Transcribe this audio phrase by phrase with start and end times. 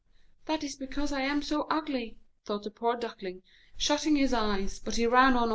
[0.45, 3.43] "That is because I am so ugly," thought the Duckling,
[3.77, 5.49] shutting his eyes, but he ran on.